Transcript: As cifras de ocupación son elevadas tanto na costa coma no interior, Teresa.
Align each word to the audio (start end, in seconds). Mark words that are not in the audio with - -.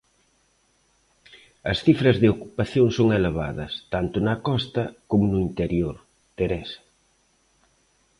As 1.71 1.77
cifras 1.85 2.15
de 2.21 2.27
ocupación 2.35 2.87
son 2.97 3.07
elevadas 3.19 3.71
tanto 3.93 4.17
na 4.27 4.35
costa 4.47 4.83
coma 5.09 5.27
no 5.33 5.39
interior, 5.47 5.95
Teresa. 6.37 6.81